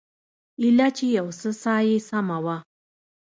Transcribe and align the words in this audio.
ايله 0.61 0.87
چې 0.97 1.05
يو 1.17 1.27
څه 1.39 1.49
ساه 1.61 1.81
يې 1.87 1.97
سمه 2.09 2.37
وه. 2.45 2.57